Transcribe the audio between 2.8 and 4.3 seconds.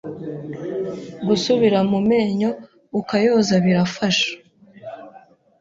ukayoza birayafasha